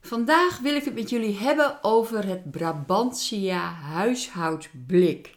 [0.00, 5.36] Vandaag wil ik het met jullie hebben over het Brabantia huishoudblik.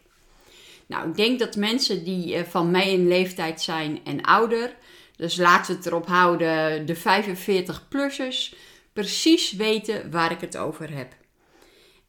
[0.86, 4.76] Nou, ik denk dat mensen die eh, van mij in leeftijd zijn en ouder,
[5.16, 8.54] dus laten we het erop houden, de 45-plussers,
[8.92, 11.14] precies weten waar ik het over heb.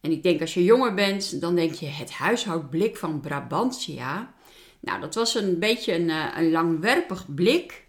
[0.02, 4.34] En ik denk als je jonger bent, dan denk je het huishoudblik van Brabantia.
[4.80, 7.86] Nou, dat was een beetje een, eh, een langwerpig blik.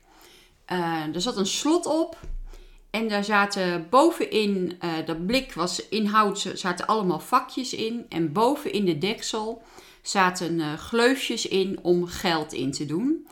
[0.72, 2.18] Uh, er zat een slot op
[2.94, 8.06] en daar zaten bovenin, uh, dat blik was inhoud, zaten allemaal vakjes in.
[8.08, 9.62] En bovenin de deksel
[10.02, 13.26] zaten uh, gleufjes in om geld in te doen.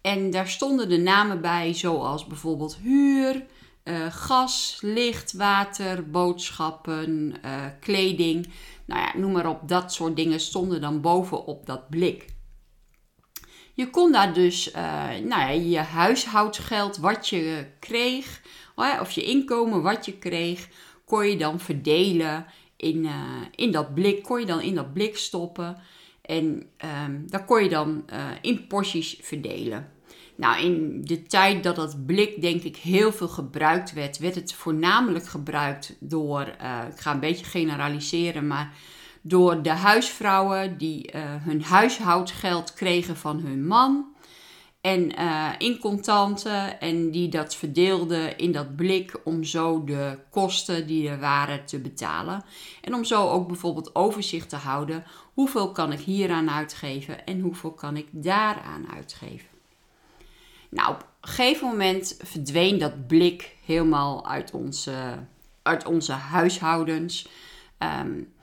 [0.00, 3.46] En daar stonden de namen bij, zoals bijvoorbeeld huur,
[3.84, 7.34] uh, gas, licht, water, boodschappen,
[7.80, 8.48] kleding.
[8.84, 12.34] Nou ja, noem maar op, dat soort dingen stonden dan bovenop dat blik.
[13.74, 14.70] Je kon daar dus
[15.22, 18.40] nou ja, je huishoudgeld, wat je kreeg,
[18.76, 20.68] of je inkomen wat je kreeg,
[21.04, 22.46] kon je dan verdelen
[22.76, 23.12] in, uh,
[23.54, 24.22] in dat blik.
[24.22, 25.76] Kon je dan in dat blik stoppen.
[26.22, 26.44] En
[27.04, 29.90] um, dat kon je dan uh, in porties verdelen.
[30.36, 34.52] Nou, in de tijd dat dat blik denk ik heel veel gebruikt werd, werd het
[34.52, 38.72] voornamelijk gebruikt door, uh, ik ga een beetje generaliseren, maar
[39.22, 44.15] door de huisvrouwen die hun huishoudgeld kregen van hun man.
[44.86, 50.86] En uh, in contanten en die dat verdeelden in dat blik om zo de kosten
[50.86, 52.44] die er waren te betalen.
[52.80, 55.04] En om zo ook bijvoorbeeld overzicht te houden.
[55.34, 59.48] Hoeveel kan ik hieraan uitgeven en hoeveel kan ik daaraan uitgeven.
[60.68, 65.18] Nou, op een gegeven moment verdween dat blik helemaal uit onze,
[65.62, 67.28] uit onze huishoudens.
[67.78, 68.34] Um,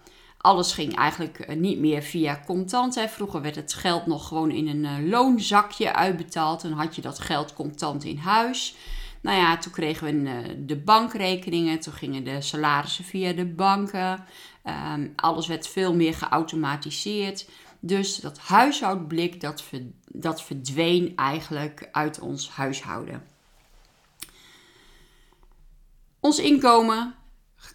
[0.44, 3.00] alles ging eigenlijk eh, niet meer via contant.
[3.08, 6.64] Vroeger werd het geld nog gewoon in een uh, loonzakje uitbetaald.
[6.64, 8.76] En had je dat geld contant in huis.
[9.22, 11.80] Nou ja, toen kregen we uh, de bankrekeningen.
[11.80, 14.26] Toen gingen de salarissen via de banken.
[14.94, 17.50] Um, alles werd veel meer geautomatiseerd.
[17.80, 19.64] Dus dat huishoudblik, dat,
[20.08, 23.24] dat verdween eigenlijk uit ons huishouden.
[26.20, 27.16] Ons inkomen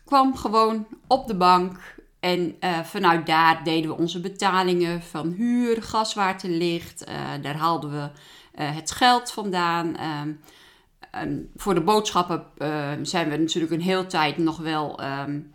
[0.04, 5.82] kwam gewoon op de bank en uh, vanuit daar deden we onze betalingen van huur,
[5.82, 7.08] gas, water, licht.
[7.08, 8.10] Uh, daar haalden we
[8.62, 9.96] uh, het geld vandaan.
[11.22, 12.44] Um, voor de boodschappen
[13.02, 15.52] zijn we natuurlijk een hele tijd nog wel um,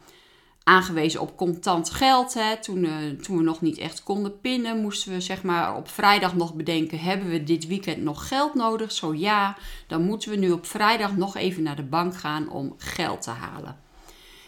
[0.64, 2.34] aangewezen op contant geld.
[2.34, 2.58] Hè.
[2.62, 2.88] Toen,
[3.22, 7.00] toen we nog niet echt konden pinnen, moesten we zeg maar op vrijdag nog bedenken:
[7.00, 8.92] hebben we dit weekend nog geld nodig?
[8.92, 9.58] Zo ja,
[9.88, 13.30] dan moeten we nu op vrijdag nog even naar de bank gaan om geld te
[13.30, 13.78] halen.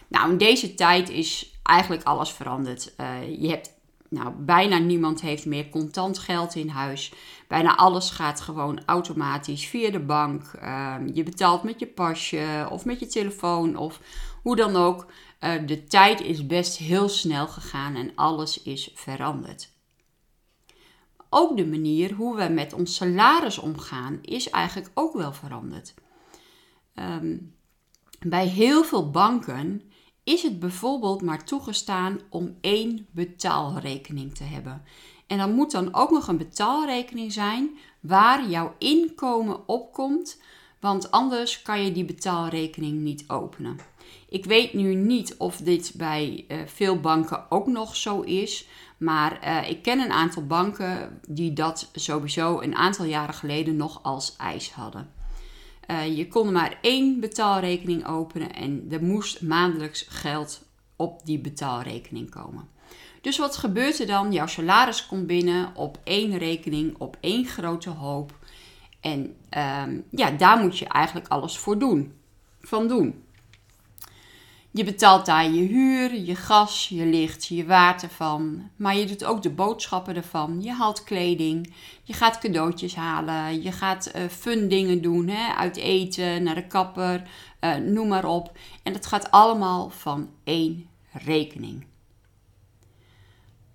[0.08, 2.94] Nou, in deze tijd is eigenlijk alles veranderd.
[3.00, 3.72] Uh, je hebt,
[4.08, 7.12] nou, bijna niemand heeft meer contant geld in huis.
[7.48, 10.52] Bijna alles gaat gewoon automatisch via de bank.
[10.62, 14.00] Uh, je betaalt met je pasje of met je telefoon of
[14.42, 15.06] hoe dan ook.
[15.40, 19.74] Uh, de tijd is best heel snel gegaan en alles is veranderd.
[21.30, 25.94] Ook de manier hoe we met ons salaris omgaan is eigenlijk ook wel veranderd.
[26.94, 27.54] Um,
[28.26, 29.82] bij heel veel banken
[30.26, 34.82] is het bijvoorbeeld maar toegestaan om één betaalrekening te hebben.
[35.26, 37.70] En dan moet dan ook nog een betaalrekening zijn
[38.00, 40.40] waar jouw inkomen opkomt,
[40.80, 43.78] want anders kan je die betaalrekening niet openen.
[44.28, 49.40] Ik weet nu niet of dit bij uh, veel banken ook nog zo is, maar
[49.44, 54.36] uh, ik ken een aantal banken die dat sowieso een aantal jaren geleden nog als
[54.36, 55.10] eis hadden.
[55.90, 60.64] Uh, je kon maar één betaalrekening openen en er moest maandelijks geld
[60.96, 62.68] op die betaalrekening komen.
[63.20, 64.32] Dus wat gebeurt er dan?
[64.32, 68.38] Jouw salaris komt binnen op één rekening, op één grote hoop.
[69.00, 69.36] En
[69.84, 72.12] um, ja, daar moet je eigenlijk alles voor doen.
[72.60, 73.24] Van doen.
[74.76, 78.70] Je betaalt daar je huur, je gas, je licht, je water van.
[78.76, 80.62] Maar je doet ook de boodschappen ervan.
[80.62, 81.74] Je haalt kleding.
[82.02, 83.62] Je gaat cadeautjes halen.
[83.62, 85.28] Je gaat uh, fun dingen doen.
[85.28, 85.54] Hè?
[85.54, 87.22] Uit eten, naar de kapper.
[87.60, 88.58] Uh, noem maar op.
[88.82, 91.86] En dat gaat allemaal van één rekening.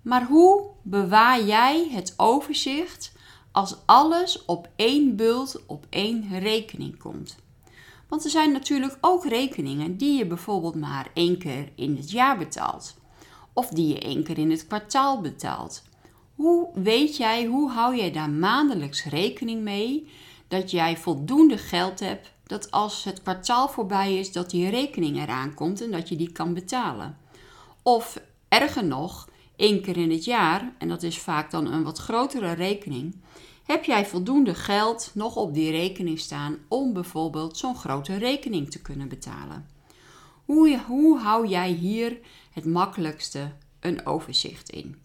[0.02, 3.12] Maar hoe bewaar jij het overzicht
[3.52, 7.41] als alles op één bult op één rekening komt?
[8.12, 12.38] Want er zijn natuurlijk ook rekeningen die je bijvoorbeeld maar één keer in het jaar
[12.38, 12.94] betaalt.
[13.52, 15.82] Of die je één keer in het kwartaal betaalt.
[16.34, 20.08] Hoe weet jij, hoe hou jij daar maandelijks rekening mee
[20.48, 25.54] dat jij voldoende geld hebt dat als het kwartaal voorbij is, dat die rekening eraan
[25.54, 27.18] komt en dat je die kan betalen?
[27.82, 31.98] Of erger nog, één keer in het jaar, en dat is vaak dan een wat
[31.98, 33.16] grotere rekening,
[33.72, 38.82] heb jij voldoende geld nog op die rekening staan om bijvoorbeeld zo'n grote rekening te
[38.82, 39.68] kunnen betalen?
[40.44, 42.18] Hoe, hoe hou jij hier
[42.50, 44.96] het makkelijkste een overzicht in?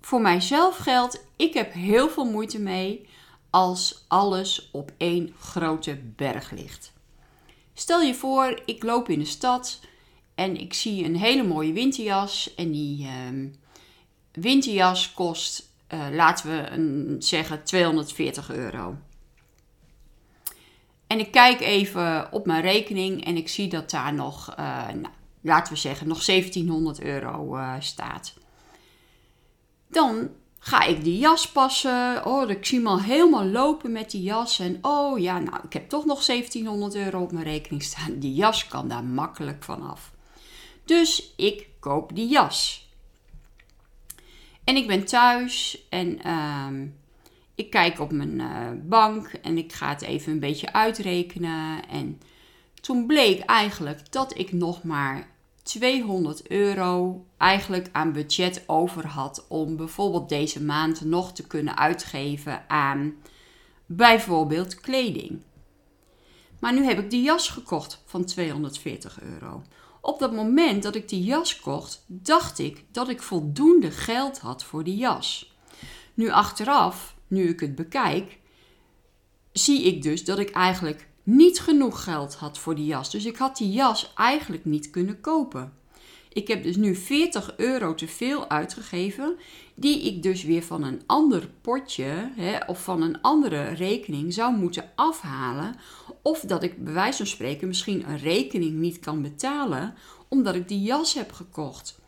[0.00, 3.08] Voor mijzelf geldt, ik heb heel veel moeite mee
[3.50, 6.92] als alles op één grote berg ligt.
[7.74, 9.80] Stel je voor, ik loop in de stad
[10.34, 12.54] en ik zie een hele mooie winterjas.
[12.54, 13.50] En die uh,
[14.32, 18.96] winterjas kost, uh, laten we een, zeggen, 240 euro.
[21.06, 25.14] En ik kijk even op mijn rekening en ik zie dat daar nog, uh, nou,
[25.40, 28.34] laten we zeggen, nog 1700 euro uh, staat.
[29.88, 32.26] Dan ga ik die jas passen.
[32.26, 34.58] Oh, ik zie me al helemaal lopen met die jas.
[34.58, 38.18] En oh ja, nou, ik heb toch nog 1700 euro op mijn rekening staan.
[38.18, 40.12] Die jas kan daar makkelijk vanaf.
[40.84, 42.87] Dus ik koop die jas.
[44.68, 46.88] En ik ben thuis en uh,
[47.54, 51.88] ik kijk op mijn uh, bank en ik ga het even een beetje uitrekenen.
[51.88, 52.20] En
[52.80, 55.30] toen bleek eigenlijk dat ik nog maar
[55.62, 62.68] 200 euro eigenlijk aan budget over had om bijvoorbeeld deze maand nog te kunnen uitgeven
[62.70, 63.14] aan
[63.86, 65.42] bijvoorbeeld kleding.
[66.58, 69.62] Maar nu heb ik die jas gekocht van 240 euro.
[70.08, 74.64] Op dat moment dat ik die jas kocht, dacht ik dat ik voldoende geld had
[74.64, 75.56] voor die jas.
[76.14, 78.38] Nu achteraf, nu ik het bekijk,
[79.52, 83.10] zie ik dus dat ik eigenlijk niet genoeg geld had voor die jas.
[83.10, 85.72] Dus ik had die jas eigenlijk niet kunnen kopen.
[86.32, 89.36] Ik heb dus nu 40 euro te veel uitgegeven,
[89.74, 94.56] die ik dus weer van een ander potje hè, of van een andere rekening zou
[94.56, 95.74] moeten afhalen.
[96.22, 99.94] Of dat ik bij wijze van spreken misschien een rekening niet kan betalen
[100.28, 101.98] omdat ik die jas heb gekocht.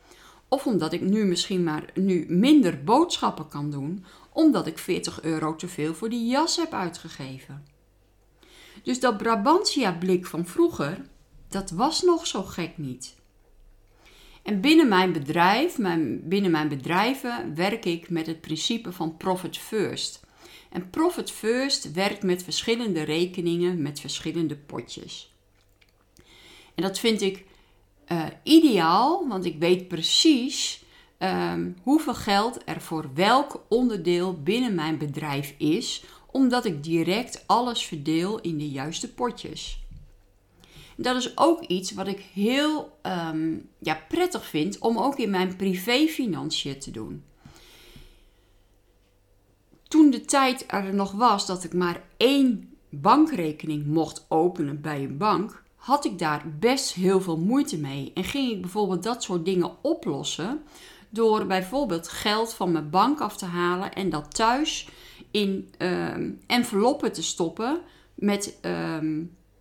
[0.47, 5.55] Of omdat ik nu misschien maar nu minder boodschappen kan doen omdat ik 40 euro
[5.55, 7.65] te veel voor die jas heb uitgegeven.
[8.83, 11.01] Dus dat Brabantia blik van vroeger,
[11.47, 13.15] dat was nog zo gek niet.
[14.43, 19.57] En binnen mijn bedrijf, mijn, binnen mijn bedrijven, werk ik met het principe van profit
[19.57, 20.19] first.
[20.69, 25.33] En profit first werkt met verschillende rekeningen, met verschillende potjes.
[26.75, 27.45] En dat vind ik
[28.11, 30.83] uh, ideaal, want ik weet precies
[31.19, 37.85] um, hoeveel geld er voor welk onderdeel binnen mijn bedrijf is, omdat ik direct alles
[37.85, 39.80] verdeel in de juiste potjes.
[41.01, 45.55] Dat is ook iets wat ik heel um, ja, prettig vind om ook in mijn
[45.55, 47.23] privéfinanciën te doen.
[49.87, 55.17] Toen de tijd er nog was dat ik maar één bankrekening mocht openen bij een
[55.17, 58.11] bank, had ik daar best heel veel moeite mee.
[58.13, 60.61] En ging ik bijvoorbeeld dat soort dingen oplossen
[61.09, 64.89] door bijvoorbeeld geld van mijn bank af te halen en dat thuis
[65.31, 66.15] in uh,
[66.47, 67.81] enveloppen te stoppen
[68.15, 68.97] met uh,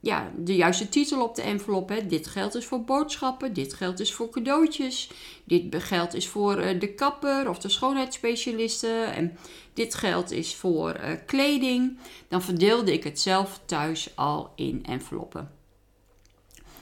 [0.01, 1.93] ja, de juiste titel op de envelop.
[2.09, 5.11] Dit geld is voor boodschappen, dit geld is voor cadeautjes,
[5.45, 9.39] dit geld is voor uh, de kapper of de schoonheidsspecialisten en
[9.75, 11.99] dit geld is voor uh, kleding.
[12.29, 15.51] Dan verdeelde ik het zelf thuis al in enveloppen.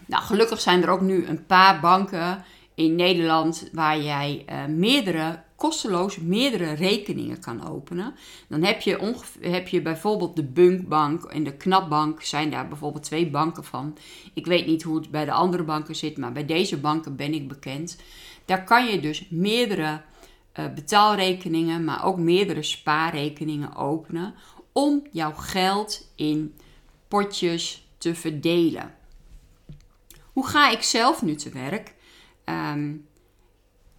[0.06, 5.42] Nou, gelukkig zijn er ook nu een paar banken in Nederland waar jij uh, meerdere
[5.58, 8.14] kosteloos meerdere rekeningen kan openen.
[8.48, 13.04] Dan heb je, ongeveer, heb je bijvoorbeeld de Bunkbank en de Knapbank, zijn daar bijvoorbeeld
[13.04, 13.96] twee banken van.
[14.34, 17.34] Ik weet niet hoe het bij de andere banken zit, maar bij deze banken ben
[17.34, 17.98] ik bekend.
[18.44, 20.00] Daar kan je dus meerdere
[20.58, 24.34] uh, betaalrekeningen, maar ook meerdere spaarrekeningen openen
[24.72, 26.54] om jouw geld in
[27.08, 28.94] potjes te verdelen.
[30.32, 31.94] Hoe ga ik zelf nu te werk?
[32.44, 33.07] Um,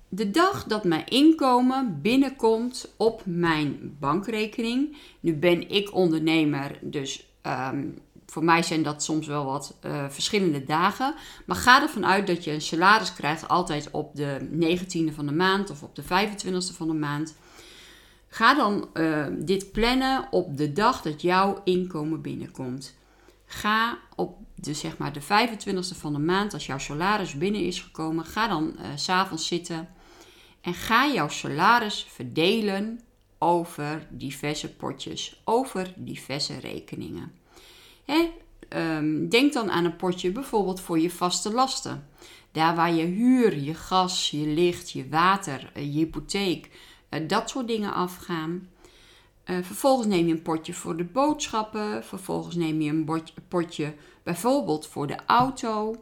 [0.10, 4.98] de dag dat mijn inkomen binnenkomt op mijn bankrekening.
[5.20, 10.63] Nu ben ik ondernemer, dus um, voor mij zijn dat soms wel wat uh, verschillende
[10.63, 11.13] dagen.
[11.46, 15.32] Maar ga ervan uit dat je een salaris krijgt altijd op de 19e van de
[15.32, 17.36] maand of op de 25e van de maand.
[18.28, 22.98] Ga dan uh, dit plannen op de dag dat jouw inkomen binnenkomt.
[23.46, 27.80] Ga op de, zeg maar de 25e van de maand, als jouw salaris binnen is
[27.80, 29.89] gekomen, ga dan uh, s'avonds zitten
[30.62, 33.00] en ga jouw salaris verdelen
[33.38, 37.32] over diverse potjes, over diverse rekeningen.
[38.70, 42.08] Ehm, denk dan aan een potje bijvoorbeeld voor je vaste lasten.
[42.51, 46.70] Daar waar je huur, je gas, je licht, je water, je hypotheek,
[47.28, 48.70] dat soort dingen afgaan.
[49.44, 52.04] vervolgens neem je een potje voor de boodschappen.
[52.04, 55.96] Vervolgens neem je een potje bijvoorbeeld voor de auto.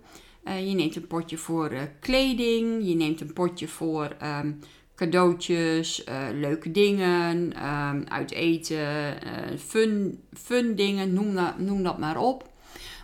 [0.54, 2.88] Je neemt een potje voor kleding.
[2.88, 4.52] Je neemt een potje voor ehm,
[4.96, 9.18] cadeautjes, uh, leuke dingen, um, uit eten,
[9.60, 12.50] fun, fun dingen, noem dat, noem dat maar op.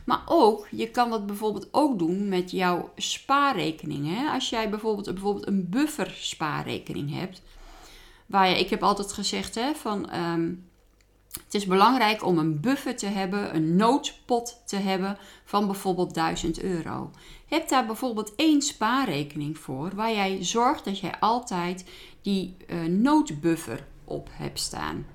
[0.03, 4.29] Maar ook, je kan dat bijvoorbeeld ook doen met jouw spaarrekening.
[4.33, 7.41] Als jij bijvoorbeeld, bijvoorbeeld een buffer spaarrekening hebt.
[8.25, 10.67] Waar je, ik heb altijd gezegd hè, van um,
[11.33, 16.61] het is belangrijk om een buffer te hebben, een noodpot te hebben van bijvoorbeeld 1000
[16.61, 17.11] euro.
[17.47, 21.85] Heb daar bijvoorbeeld één spaarrekening voor waar jij zorgt dat jij altijd
[22.21, 25.05] die uh, noodbuffer op hebt staan.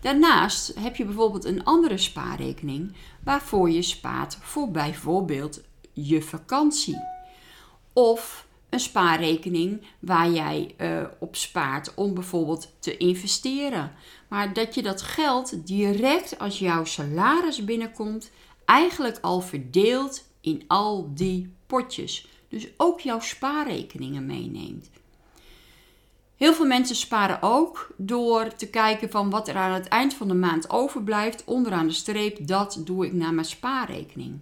[0.00, 2.92] Daarnaast heb je bijvoorbeeld een andere spaarrekening
[3.24, 5.60] waarvoor je spaart voor bijvoorbeeld
[5.92, 6.96] je vakantie.
[7.92, 13.92] Of een spaarrekening waar jij uh, op spaart om bijvoorbeeld te investeren.
[14.28, 18.30] Maar dat je dat geld direct als jouw salaris binnenkomt,
[18.64, 22.28] eigenlijk al verdeelt in al die potjes.
[22.48, 24.90] Dus ook jouw spaarrekeningen meeneemt.
[26.36, 30.28] Heel veel mensen sparen ook door te kijken van wat er aan het eind van
[30.28, 31.44] de maand overblijft.
[31.44, 34.38] Onderaan de streep, dat doe ik naar mijn spaarrekening.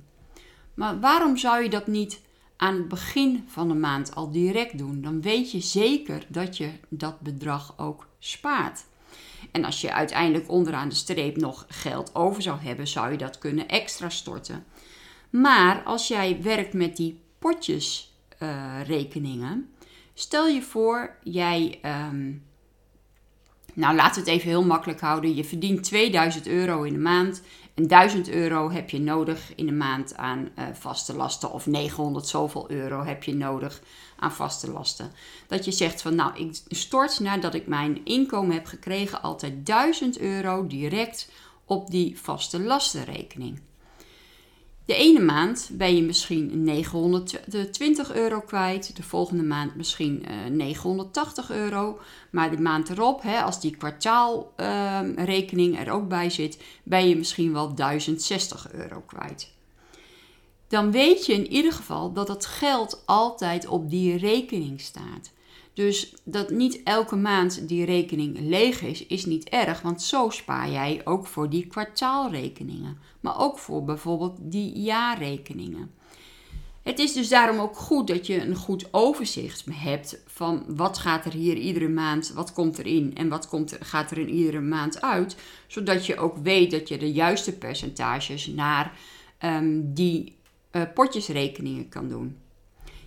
[0.75, 2.21] Maar waarom zou je dat niet
[2.59, 5.03] aan het begin van de maand al direct doen?
[5.03, 8.85] Dan weet je zeker dat je dat bedrag ook spaart.
[9.51, 13.39] En als je uiteindelijk onderaan de streep nog geld over zou hebben, zou je dat
[13.39, 14.65] kunnen extra storten.
[15.31, 19.65] Maar als jij werkt met die potjesrekeningen, uh,
[20.15, 22.43] stel je voor, jij, um,
[23.75, 27.43] nou laten we het even heel makkelijk houden, je verdient 2000 euro in de maand
[27.79, 32.27] en 1000 euro heb je nodig in de maand aan uh, vaste lasten of 900
[32.27, 33.83] zoveel euro heb je nodig
[34.17, 35.11] aan vaste lasten.
[35.47, 40.19] Dat je zegt van nou, ik stort nadat ik mijn inkomen heb gekregen altijd 1000
[40.19, 41.31] euro direct
[41.65, 43.61] op die vaste lastenrekening.
[44.89, 50.53] De ene maand ben je misschien 920 euro kwijt, de volgende maand misschien uh, eh,
[50.53, 51.99] 980 euro.
[52.31, 57.17] Maar de maand erop, hè, als die kwartaalrekening uh, er ook bij zit, ben je
[57.17, 59.53] misschien wel 1060 euro kwijt.
[60.69, 65.31] Dan weet je in ieder geval dat het geld altijd op die rekening staat.
[65.79, 70.71] Dus dat niet elke maand die rekening leeg is, is niet erg, want zo spaar
[70.71, 75.91] jij ook voor die kwartaalrekeningen, maar ook voor bijvoorbeeld die jaarrekeningen.
[76.83, 81.25] Het is dus daarom ook goed dat je een goed overzicht hebt van wat gaat
[81.25, 85.01] er hier iedere maand, wat komt erin en wat komt, gaat er in iedere maand
[85.01, 88.99] uit, zodat je ook weet dat je de juiste percentages naar
[89.45, 90.37] um, die
[90.73, 92.37] uh, potjesrekeningen kan doen.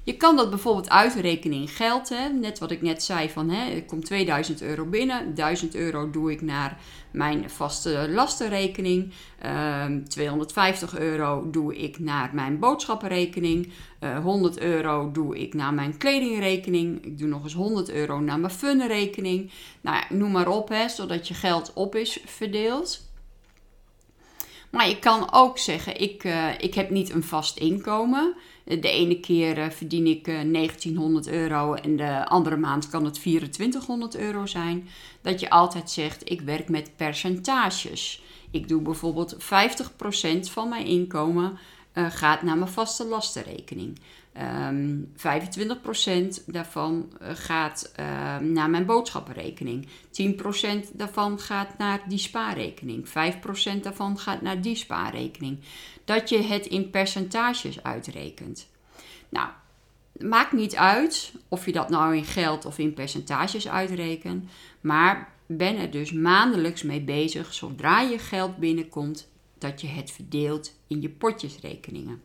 [0.04, 2.10] Je kan dat bijvoorbeeld uitrekenen in geld.
[2.10, 2.30] Hè?
[2.30, 5.36] Net wat ik net zei van hè, er komt 2000 euro binnen.
[5.36, 6.78] 1000 euro doe ik naar
[7.12, 9.14] mijn vaste lastenrekening.
[10.08, 13.70] 250 ehm, euro doe ik naar mijn boodschappenrekening.
[14.24, 17.06] 100 eh, euro doe ik naar mijn kledingrekening.
[17.06, 19.52] Ik doe nog eens 100 euro naar mijn funrekening.
[19.82, 23.11] Nou noem maar op, hè, zodat je geld op is verdeeld.
[24.72, 28.36] Maar je kan ook zeggen, ik, uh, ik heb niet een vast inkomen.
[28.64, 33.06] De ene keer uh, verdien ik uh, eh, 1900 euro en de andere maand kan
[33.06, 34.88] het 2400 euro zijn.
[35.22, 38.22] Dat je altijd zegt, ik werk met percentages.
[38.52, 39.38] Ik doe bijvoorbeeld 50%
[40.42, 41.58] van mijn inkomen
[41.94, 44.00] gaat naar mijn vaste lastenrekening.
[44.38, 49.88] Um, ehm, 25% daarvan eh, gaat ehm, naar mijn boodschappenrekening.
[50.10, 53.10] 10% daarvan gaat naar die spaarrekening.
[53.10, 55.60] 5% daarvan gaat naar die spaarrekening.
[56.06, 58.68] Dat je het in percentages uitrekent.
[59.30, 59.48] Nou,
[60.20, 64.50] maakt niet uit of je dat nou in geld of in percentages uitrekent.
[64.82, 70.76] Maar ben er dus maandelijks mee bezig, zodra je geld binnenkomt, dat je het verdeelt
[70.88, 72.22] in je potjesrekeningen.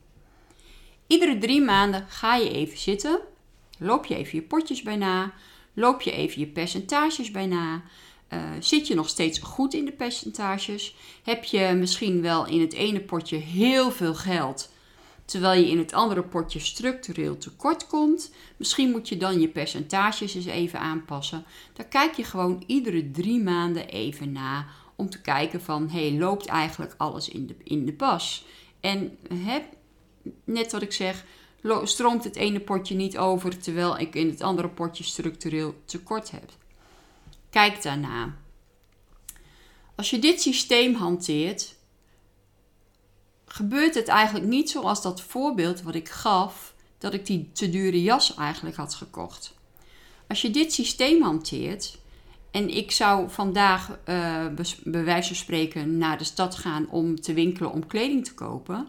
[1.06, 3.20] Iedere drie maanden ga je even zitten,
[3.78, 5.32] loop je even je potjes bijna,
[5.74, 7.82] loop je even je percentages bijna.
[8.32, 10.96] Uh, zit je nog steeds goed in de percentages?
[11.22, 14.72] Heb je misschien wel in het ene potje heel veel geld,
[15.24, 18.32] terwijl je in het andere potje structureel tekort komt?
[18.56, 21.44] Misschien moet je dan je percentages eens even aanpassen.
[21.72, 26.46] Daar kijk je gewoon iedere drie maanden even na om te kijken van, hey, loopt
[26.46, 28.44] eigenlijk alles in de, in de pas?
[28.80, 29.64] En heb,
[30.44, 31.24] net wat ik zeg,
[31.82, 36.50] stroomt het ene potje niet over terwijl ik in het andere potje structureel tekort heb.
[37.50, 38.36] Kijk daarna.
[39.94, 41.74] Als je dit systeem hanteert,
[43.46, 48.02] gebeurt het eigenlijk niet zoals dat voorbeeld wat ik gaf, dat ik die te dure
[48.02, 49.54] jas eigenlijk had gekocht.
[50.28, 51.98] Als je dit systeem hanteert
[52.50, 54.46] en ik zou vandaag uh,
[54.84, 58.88] bij wijze van spreken naar de stad gaan om te winkelen om kleding te kopen,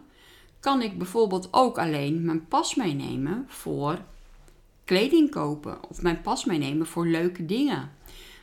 [0.60, 3.98] kan ik bijvoorbeeld ook alleen mijn pas meenemen voor
[4.84, 7.90] kleding kopen of mijn pas meenemen voor leuke dingen.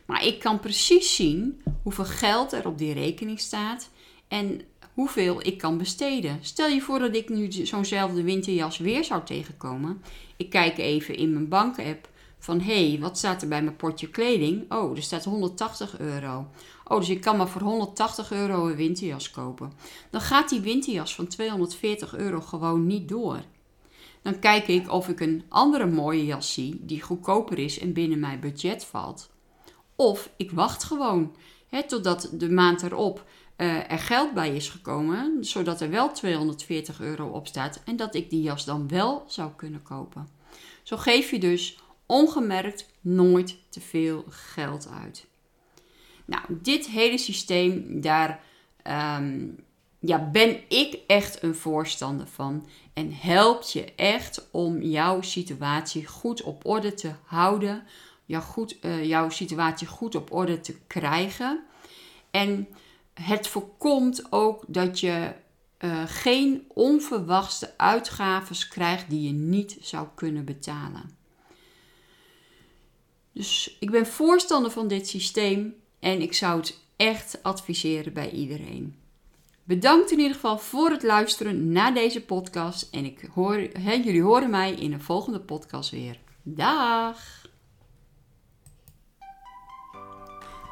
[0.05, 3.89] Maar ik kan precies zien hoeveel geld er op die rekening staat
[4.27, 4.61] en
[4.93, 6.39] hoeveel ik kan besteden.
[6.41, 10.01] Stel je voor dat ik nu zo'nzelfde winterjas weer zou tegenkomen.
[10.35, 14.09] Ik kijk even in mijn bankapp van hé, hey, wat staat er bij mijn potje
[14.09, 14.71] kleding?
[14.71, 16.47] Oh, er staat 180 euro.
[16.87, 19.73] Oh, dus ik kan maar voor 180 euro een winterjas kopen.
[20.09, 23.43] Dan gaat die winterjas van 240 euro gewoon niet door.
[24.21, 28.19] Dan kijk ik of ik een andere mooie jas zie die goedkoper is en binnen
[28.19, 29.29] mijn budget valt.
[29.95, 31.35] Of ik wacht gewoon
[31.67, 33.25] hè, totdat de maand erop
[33.57, 38.15] uh, er geld bij is gekomen, zodat er wel 240 euro op staat en dat
[38.15, 40.27] ik die jas dan wel zou kunnen kopen.
[40.83, 45.25] Zo geef je dus ongemerkt nooit te veel geld uit.
[46.25, 48.43] Nou, dit hele systeem, daar
[48.81, 49.47] ehm,
[49.99, 52.67] ja, ben ik echt een voorstander van.
[52.93, 57.83] En helpt je echt om jouw situatie goed op orde te houden.
[58.25, 61.63] Jouw, goed, uh, jouw situatie goed op orde te krijgen.
[62.31, 62.67] En
[63.13, 65.33] het voorkomt ook dat je
[65.79, 71.17] uh, geen onverwachte uitgaven krijgt die je niet zou kunnen betalen.
[73.31, 78.95] Dus ik ben voorstander van dit systeem en ik zou het echt adviseren bij iedereen.
[79.63, 82.87] Bedankt in ieder geval voor het luisteren naar deze podcast.
[82.91, 86.19] En ik hoor, jullie horen mij in een volgende podcast weer.
[86.43, 87.17] Dag!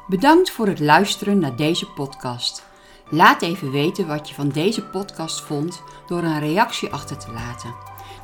[0.08, 2.64] Bedankt voor het luisteren naar deze podcast.
[3.10, 7.74] Laat even weten wat je van deze podcast vond door een reactie achter te laten.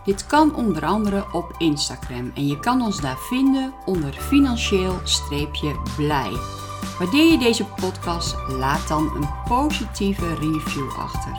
[0.05, 6.70] Dit kan onder andere op Instagram en je kan ons daar vinden onder financieel-blij.
[7.01, 11.33] Waardeer je deze podcast, laat dan een positieve review achter.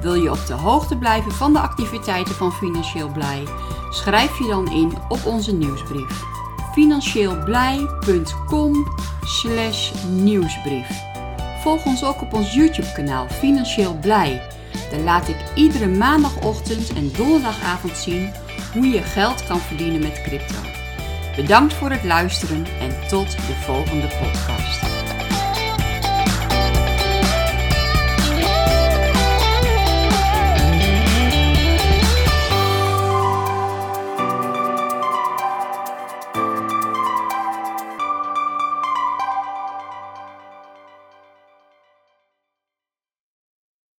[0.00, 3.44] Wil je op de hoogte blijven van de activiteiten van Financieel Blij?
[3.90, 6.22] Schrijf je dan in op onze nieuwsbrief.
[6.72, 8.86] financieelblij.com
[10.08, 10.88] nieuwsbrief.
[11.62, 14.42] Volg ons ook op ons YouTube kanaal Financieel Blij.
[14.90, 18.32] Daar laat ik iedere maandagochtend en donderdagavond zien
[18.72, 20.85] hoe je geld kan verdienen met crypto.
[21.36, 24.95] Bedankt voor het luisteren en tot de volgende podcast.